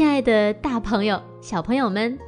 [0.00, 2.18] 亲爱的大朋友、小朋友们，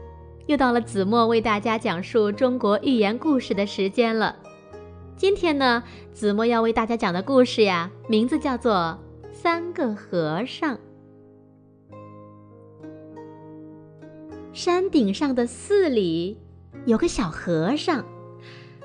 [0.45, 4.37] 又到了子墨为大家讲述中国寓言故事的时间了。
[5.17, 5.83] 今天呢，
[6.13, 8.99] 子墨要为大家讲的故事呀，名字叫做
[9.33, 10.77] 《三个和尚》。
[14.53, 16.37] 山顶上的寺里
[16.85, 18.05] 有个小和尚，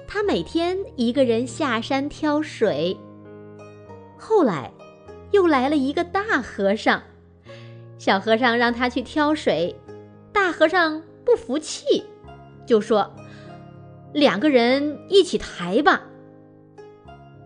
[0.08, 2.98] 他每天一个人下山挑水。
[4.18, 4.72] 后来，
[5.32, 7.04] 又来了一个大和尚。
[7.98, 9.76] 小和尚让他去挑水，
[10.32, 12.04] 大和尚不服气，
[12.66, 13.14] 就说
[14.14, 16.04] ：“两个人一起抬吧。”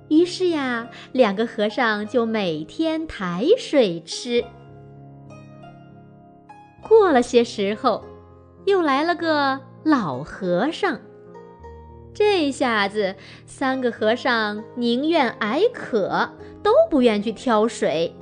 [0.10, 4.44] 于是呀，两个和尚就每天抬水吃。
[6.82, 8.04] 过了些时候，
[8.66, 11.00] 又来了个老和尚。
[12.14, 16.30] 这下子，三个和尚宁愿挨渴，
[16.62, 18.14] 都不愿去挑水。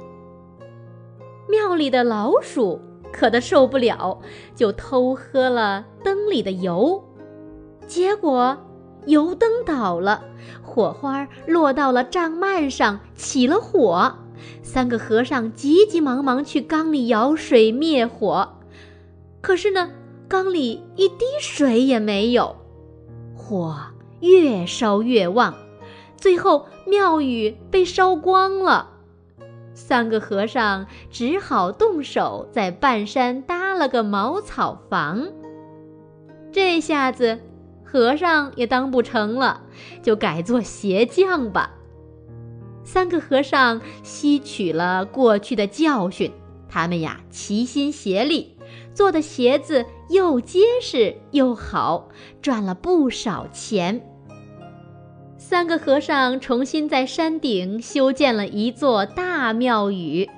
[1.50, 2.80] 庙里的老鼠
[3.12, 4.20] 渴得受不了，
[4.56, 7.04] 就偷喝了灯里的油，
[7.88, 8.56] 结果
[9.06, 10.24] 油灯倒了，
[10.62, 14.14] 火花落到了帐幔上，起了火。
[14.62, 18.58] 三个和尚急急忙忙去缸里舀水灭火，
[19.42, 19.90] 可是呢，
[20.28, 22.56] 缸里一滴水也没有，
[23.36, 23.76] 火
[24.22, 25.56] 越烧越旺，
[26.16, 28.92] 最后庙宇被烧光了。
[29.74, 35.28] 三个和尚只好动手在半山搭了个茅草房。
[36.52, 37.40] 这下子，
[37.84, 39.62] 和尚也当不成了，
[40.02, 41.76] 就改做鞋匠吧。
[42.84, 46.32] 三个和尚吸取了过去的教训，
[46.68, 48.58] 他们呀齐心协力，
[48.96, 52.10] 做的鞋子又结实又好，
[52.42, 54.09] 赚了不少钱。
[55.50, 60.30] 三个和尚重新在山顶修建了一座大庙宇，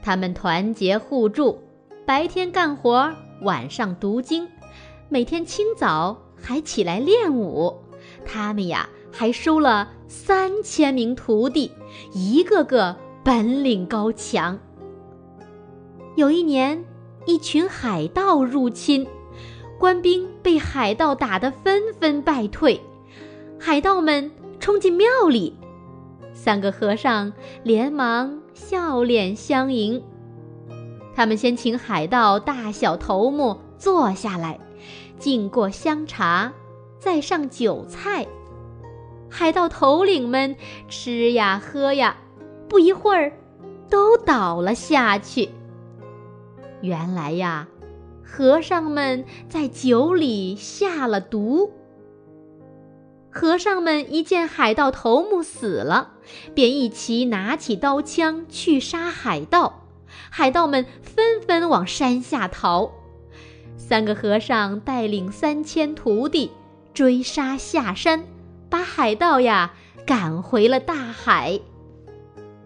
[0.00, 1.60] 他们团结互助，
[2.06, 3.12] 白天干活，
[3.42, 4.46] 晚上读经，
[5.08, 7.74] 每天清早还起来练武。
[8.24, 11.72] 他们呀，还收了三千名徒弟，
[12.12, 14.56] 一个个本领高强。
[16.14, 16.84] 有一年，
[17.26, 19.04] 一群海盗入侵，
[19.80, 22.80] 官兵被海盗打得纷纷败退，
[23.58, 24.30] 海盗们。
[24.60, 25.56] 冲进庙里，
[26.34, 27.32] 三个和尚
[27.62, 30.04] 连忙笑脸相迎。
[31.16, 34.60] 他们先请海盗大小头目坐下来，
[35.18, 36.52] 敬过香茶，
[36.98, 38.26] 再上酒菜。
[39.30, 40.54] 海盗头领们
[40.88, 42.18] 吃呀喝呀，
[42.68, 43.32] 不一会儿，
[43.88, 45.48] 都倒了下去。
[46.82, 47.66] 原来呀，
[48.22, 51.72] 和尚们在酒里下了毒。
[53.30, 56.10] 和尚们一见海盗头目死了，
[56.54, 59.86] 便一齐拿起刀枪去杀海盗。
[60.28, 62.90] 海盗们纷纷往山下逃。
[63.76, 66.50] 三个和尚带领三千徒弟
[66.92, 68.24] 追杀下山，
[68.68, 69.72] 把海盗呀
[70.04, 71.60] 赶回了大海。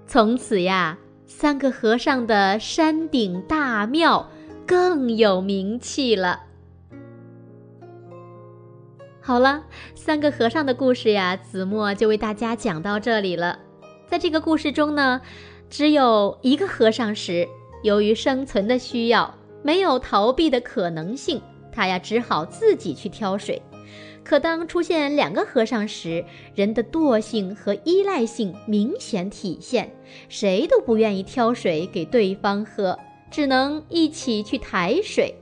[0.06, 4.30] 从此呀，三个和尚的山顶大庙
[4.66, 6.40] 更有名气了。
[9.26, 9.64] 好了，
[9.94, 13.58] 三个和尚的故事呀，子墨就为大家讲到这里了。
[14.06, 15.18] 在这个故事中呢，
[15.70, 17.48] 只有一个和尚时，
[17.82, 21.40] 由于生存的需要，没有逃避的可能性，
[21.72, 23.62] 他呀只好自己去挑水。
[24.22, 26.22] 可当出现两个和尚时，
[26.54, 29.90] 人的惰性和依赖性明显体现，
[30.28, 32.98] 谁都不愿意挑水给对方喝，
[33.30, 35.34] 只能一起去抬水。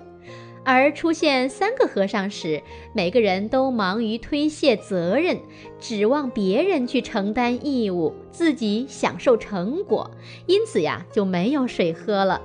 [0.65, 2.63] 而出现三个和尚时，
[2.93, 5.41] 每个人都忙于推卸责任，
[5.81, 10.11] 指望别人去承担义务，自己享受成果，
[10.47, 12.41] 因此呀就没有水喝了。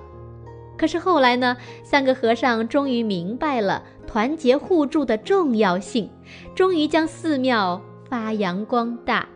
[0.78, 6.10] 可是后来呢，三个和尚终于明白了团结互助的重要性，
[6.56, 9.28] 终于将寺庙发扬光大。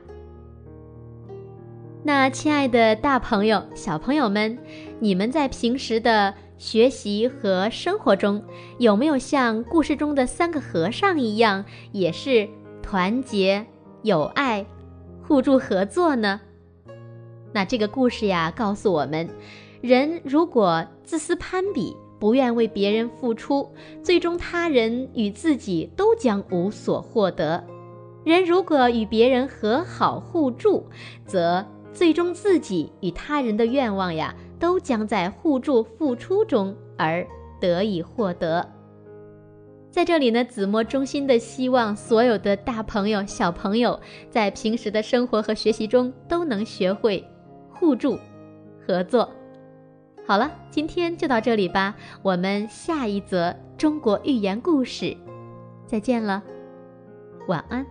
[2.04, 4.57] 那亲爱的大朋友、小朋友们，
[5.00, 8.44] 你们在平时的学习和生活中，
[8.78, 12.48] 有没有像故事中的三个和尚一样，也是
[12.84, 13.66] 团结、
[14.04, 14.63] 友爱、
[15.24, 16.40] 互助合作呢？
[17.52, 19.28] 那这个故事呀，告诉我们，
[19.81, 23.68] 人如果自私攀比，不愿为别人付出，
[24.04, 27.60] 最终他人与自己都将无所获得；
[28.24, 30.88] 人如果与别人和好互助，
[31.25, 37.28] 则最终，自己与他人的愿望呀，都将在互助付出中而
[37.60, 38.66] 得以获得。
[39.90, 44.00] 在这里呢，子墨衷心的希望所有的大朋友、小朋友，
[44.30, 47.28] 在平时的生活和学习中都能学会
[47.69, 48.18] 互助、
[48.86, 49.30] 合作。
[50.25, 55.18] 好了，今天就到这里吧，我们下一则中国寓言故事
[55.86, 56.42] 再见了，
[57.48, 57.86] 晚安。